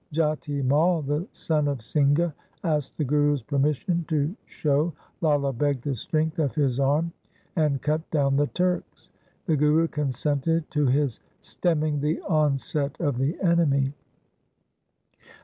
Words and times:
Jati 0.11 0.63
Mai, 0.65 1.01
the 1.05 1.27
son 1.31 1.67
of 1.67 1.83
Singha, 1.83 2.33
asked 2.63 2.97
the 2.97 3.03
Guru's 3.03 3.43
permission 3.43 4.03
to 4.07 4.35
show 4.47 4.93
Lala 5.21 5.53
Beg 5.53 5.81
the 5.83 5.93
strength 5.93 6.39
of 6.39 6.55
his 6.55 6.79
arm, 6.79 7.11
and 7.55 7.83
cut 7.83 8.09
down 8.09 8.35
the 8.35 8.47
Turks. 8.47 9.11
The 9.45 9.55
Guru 9.55 9.87
consented 9.87 10.71
to 10.71 10.87
his 10.87 11.19
stemming 11.39 11.99
the 12.01 12.19
onset 12.23 12.99
of 12.99 13.19
the 13.19 13.39
enemy. 13.41 13.93